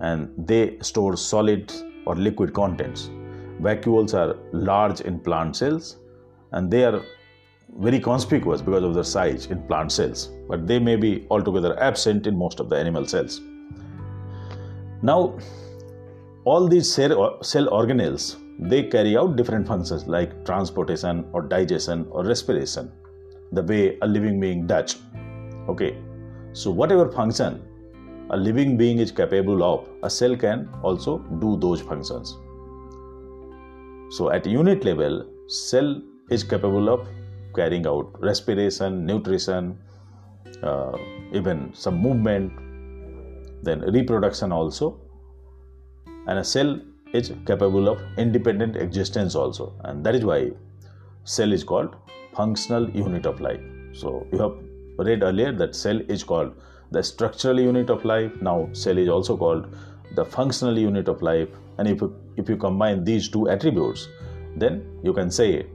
and 0.00 0.30
they 0.36 0.78
store 0.80 1.16
solid 1.16 1.72
or 2.06 2.14
liquid 2.16 2.52
contents. 2.52 3.10
Vacuoles 3.60 4.14
are 4.14 4.36
large 4.52 5.00
in 5.00 5.20
plant 5.20 5.56
cells 5.56 5.96
and 6.52 6.70
they 6.70 6.84
are 6.84 7.02
very 7.78 7.98
conspicuous 7.98 8.60
because 8.60 8.84
of 8.84 8.94
their 8.94 9.04
size 9.04 9.46
in 9.46 9.62
plant 9.66 9.90
cells, 9.90 10.30
but 10.48 10.66
they 10.66 10.78
may 10.78 10.96
be 10.96 11.26
altogether 11.30 11.80
absent 11.80 12.26
in 12.26 12.36
most 12.36 12.60
of 12.60 12.68
the 12.68 12.76
animal 12.76 13.06
cells. 13.06 13.40
Now, 15.02 15.38
all 16.44 16.68
these 16.68 16.92
cell 16.92 17.36
organelles 17.78 18.36
they 18.58 18.82
carry 18.84 19.16
out 19.16 19.36
different 19.36 19.66
functions 19.66 20.06
like 20.06 20.44
transportation 20.44 21.24
or 21.32 21.42
digestion 21.42 22.06
or 22.10 22.24
respiration 22.24 22.90
the 23.52 23.62
way 23.62 23.98
a 24.02 24.06
living 24.06 24.38
being 24.38 24.66
does 24.66 24.98
okay 25.68 25.96
so 26.52 26.70
whatever 26.70 27.10
function 27.10 27.62
a 28.30 28.36
living 28.36 28.76
being 28.76 28.98
is 28.98 29.12
capable 29.12 29.62
of 29.62 29.88
a 30.02 30.10
cell 30.10 30.36
can 30.36 30.68
also 30.82 31.18
do 31.40 31.56
those 31.58 31.80
functions. 31.80 32.36
So 34.10 34.30
at 34.30 34.46
unit 34.46 34.84
level 34.84 35.26
cell 35.48 36.00
is 36.30 36.42
capable 36.42 36.88
of 36.88 37.06
carrying 37.54 37.86
out 37.86 38.14
respiration 38.20 39.04
nutrition 39.06 39.78
uh, 40.62 40.96
even 41.32 41.72
some 41.74 41.98
movement 41.98 42.52
then 43.64 43.80
reproduction 43.80 44.52
also. 44.52 45.00
And 46.26 46.38
a 46.38 46.44
cell 46.44 46.80
is 47.12 47.32
capable 47.46 47.88
of 47.88 48.00
independent 48.18 48.76
existence 48.76 49.34
also. 49.34 49.74
And 49.84 50.04
that 50.04 50.14
is 50.14 50.24
why 50.24 50.50
cell 51.24 51.52
is 51.52 51.64
called 51.64 51.96
functional 52.34 52.88
unit 52.90 53.26
of 53.26 53.40
life. 53.40 53.60
So 53.92 54.26
you 54.32 54.38
have 54.38 54.52
read 54.98 55.22
earlier 55.22 55.52
that 55.52 55.74
cell 55.74 56.00
is 56.08 56.24
called 56.24 56.54
the 56.94 57.02
structural 57.02 57.60
unit 57.60 57.90
of 57.90 58.04
life 58.04 58.32
now 58.48 58.68
cell 58.72 58.98
is 59.04 59.08
also 59.08 59.36
called 59.36 59.64
the 60.14 60.24
functional 60.24 60.78
unit 60.78 61.08
of 61.08 61.22
life. 61.22 61.48
And 61.78 61.88
if 61.88 62.00
you, 62.00 62.14
if 62.36 62.48
you 62.48 62.56
combine 62.56 63.02
these 63.04 63.28
two 63.28 63.48
attributes 63.48 64.08
then 64.56 65.00
you 65.02 65.12
can 65.12 65.30
say 65.30 65.66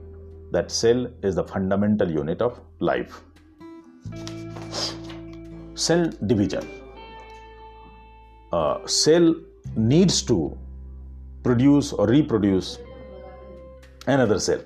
that 0.50 0.70
cell 0.70 1.06
is 1.22 1.34
the 1.34 1.44
fundamental 1.44 2.10
unit 2.10 2.40
of 2.40 2.60
life. 2.80 3.20
Cell 5.74 6.10
division. 6.26 6.66
Uh, 8.52 8.86
cell 8.86 9.34
needs 9.76 10.22
to 10.22 10.56
produce 11.42 11.92
or 11.92 12.06
reproduce 12.06 12.78
another 14.06 14.40
cell. 14.40 14.62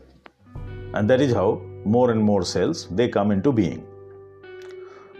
And 0.94 1.10
that 1.10 1.20
is 1.20 1.34
how 1.34 1.60
more 1.84 2.12
and 2.12 2.22
more 2.22 2.44
cells 2.44 2.88
they 2.90 3.08
come 3.08 3.30
into 3.32 3.52
being 3.52 3.84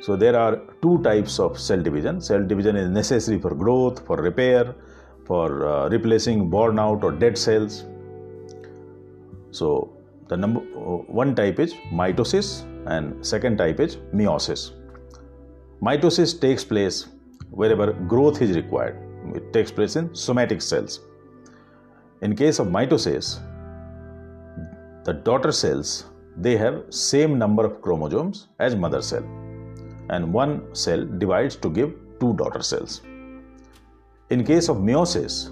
So 0.05 0.17
there 0.17 0.37
are 0.39 0.61
two 0.83 1.03
types 1.03 1.39
of 1.39 1.59
cell 1.59 1.83
division. 1.83 2.21
Cell 2.21 2.47
division 2.47 2.77
is 2.77 2.91
necessary 2.91 3.39
for 3.41 3.55
growth, 3.55 4.05
for 4.07 4.17
repair, 4.19 4.75
for 5.25 5.67
uh, 5.67 5.89
replacing 5.89 6.51
worn 6.51 6.79
out 6.79 7.03
or 7.03 7.11
dead 7.11 7.39
cells. 7.39 7.85
So 9.51 9.97
the 10.29 10.37
number 10.37 10.61
uh, 10.61 10.99
one 11.21 11.35
type 11.35 11.59
is 11.59 11.73
mitosis 12.01 12.49
and 12.87 13.25
second 13.25 13.57
type 13.57 13.81
is 13.81 13.97
meiosis. 14.13 14.73
Mitosis 15.81 16.39
takes 16.39 16.65
place 16.65 17.07
wherever 17.51 17.95
growth 17.95 18.43
is 18.43 18.55
required. 18.57 18.99
It 19.35 19.55
takes 19.55 19.71
place 19.71 19.97
in 19.97 20.15
somatic 20.15 20.61
cells. 20.61 21.01
In 22.21 22.37
case 22.37 22.59
of 22.59 22.67
mitosis, 22.67 23.41
the 25.05 25.15
daughter 25.15 25.53
cells 25.53 26.05
they 26.37 26.59
have 26.59 26.83
same 26.91 27.39
number 27.39 27.65
of 27.65 27.81
chromosomes 27.81 28.49
as 28.59 28.77
mother 28.77 29.01
cell 29.01 29.25
and 30.11 30.33
one 30.33 30.75
cell 30.75 31.05
divides 31.05 31.57
to 31.57 31.71
give 31.71 31.95
two 32.21 32.35
daughter 32.35 32.63
cells. 32.63 33.03
In 34.31 34.45
case 34.45 34.69
of 34.69 34.79
meiosis, 34.79 35.51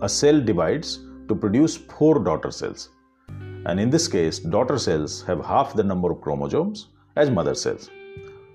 a 0.00 0.08
cell 0.08 0.40
divides 0.40 1.00
to 1.28 1.34
produce 1.34 1.76
four 1.76 2.18
daughter 2.18 2.50
cells. 2.50 2.88
And 3.66 3.78
in 3.78 3.90
this 3.90 4.08
case, 4.08 4.38
daughter 4.40 4.78
cells 4.78 5.22
have 5.22 5.44
half 5.44 5.74
the 5.74 5.84
number 5.84 6.10
of 6.10 6.20
chromosomes 6.20 6.88
as 7.16 7.30
mother 7.30 7.54
cells. 7.54 7.90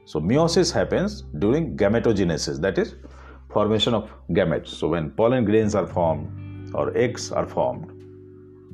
So 0.06 0.20
meiosis 0.20 0.72
happens 0.72 1.24
during 1.40 1.78
gametogenesis, 1.78 2.60
that 2.62 2.78
is, 2.78 2.96
formation 3.50 3.94
of 3.94 4.10
gametes. 4.32 4.68
So 4.70 4.90
when 4.90 5.12
pollen 5.12 5.46
grains 5.46 5.76
are 5.76 5.88
formed 5.88 6.74
or 6.74 6.96
eggs 6.98 7.32
are 7.32 7.48
formed, 7.48 7.92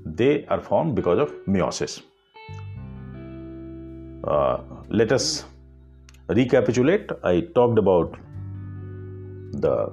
they 0.05 0.45
are 0.47 0.61
formed 0.61 0.95
because 0.95 1.19
of 1.19 1.31
meiosis. 1.47 2.01
Uh, 4.23 4.61
let 4.89 5.11
us 5.11 5.45
recapitulate, 6.29 7.11
I 7.23 7.41
talked 7.55 7.77
about 7.77 8.17
the 9.51 9.91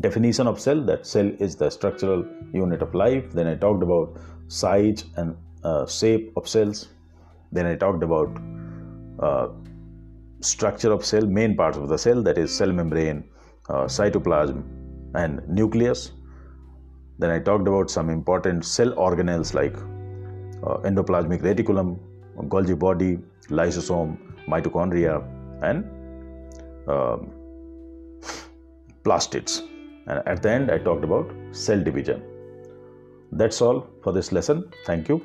definition 0.00 0.46
of 0.46 0.60
cell 0.60 0.80
that 0.84 1.06
cell 1.06 1.30
is 1.40 1.56
the 1.56 1.70
structural 1.70 2.24
unit 2.52 2.82
of 2.82 2.94
life. 2.94 3.32
Then 3.32 3.46
I 3.46 3.54
talked 3.54 3.82
about 3.82 4.18
size 4.48 5.04
and 5.16 5.36
uh, 5.64 5.86
shape 5.86 6.32
of 6.36 6.48
cells. 6.48 6.88
Then 7.52 7.66
I 7.66 7.74
talked 7.74 8.02
about 8.02 8.38
uh, 9.18 9.48
structure 10.40 10.92
of 10.92 11.04
cell, 11.04 11.26
main 11.26 11.56
parts 11.56 11.76
of 11.76 11.88
the 11.88 11.98
cell 11.98 12.22
that 12.22 12.38
is 12.38 12.54
cell 12.54 12.72
membrane, 12.72 13.24
uh, 13.68 13.84
cytoplasm, 13.84 14.62
and 15.14 15.46
nucleus. 15.48 16.12
Then 17.18 17.30
I 17.30 17.38
talked 17.38 17.68
about 17.68 17.90
some 17.90 18.08
important 18.08 18.64
cell 18.64 18.92
organelles 18.92 19.52
like 19.52 19.74
uh, 20.62 20.78
endoplasmic 20.88 21.42
reticulum, 21.42 21.98
Golgi 22.48 22.78
body, 22.78 23.18
lysosome, 23.48 24.16
mitochondria, 24.52 25.14
and 25.62 25.84
um, 26.88 27.30
plastids. 29.04 29.62
And 30.06 30.26
at 30.26 30.42
the 30.42 30.50
end, 30.50 30.70
I 30.70 30.78
talked 30.78 31.04
about 31.04 31.30
cell 31.52 31.82
division. 31.82 32.22
That's 33.32 33.60
all 33.60 33.86
for 34.02 34.12
this 34.12 34.32
lesson. 34.32 34.72
Thank 34.86 35.08
you. 35.08 35.22